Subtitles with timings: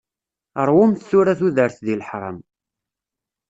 [0.67, 2.37] Rwumt tura tudert di laḥram.